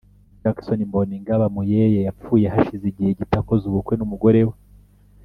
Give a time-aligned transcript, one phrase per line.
[0.41, 4.55] Jackson Mbonigaba Muyeye yapfuye hashize igihe gito akoze ubukwe n’umugore we